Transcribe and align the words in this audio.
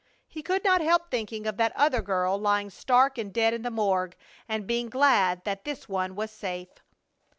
He 0.27 0.41
could 0.41 0.63
not 0.63 0.81
help 0.81 1.11
thinking 1.11 1.45
of 1.45 1.57
that 1.57 1.75
other 1.75 2.01
girl 2.01 2.35
lying 2.35 2.71
stark 2.71 3.19
and 3.19 3.31
dead 3.31 3.53
in 3.53 3.61
the 3.61 3.69
morgue, 3.69 4.15
and 4.49 4.65
being 4.65 4.89
glad 4.89 5.43
that 5.43 5.63
this 5.63 5.87
one 5.87 6.15
was 6.15 6.31
safe. 6.31 6.71